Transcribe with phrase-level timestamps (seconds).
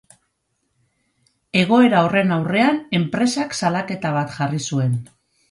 [1.63, 4.99] Egoera horren aurrean, enpresak salaketa bat jarri zuen.